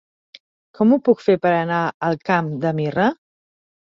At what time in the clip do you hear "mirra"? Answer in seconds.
2.79-3.09